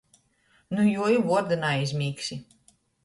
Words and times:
Nu 0.77 0.85
juo 0.93 1.09
i 1.15 1.19
vuorda 1.27 1.59
naizmīgsi. 1.65 2.39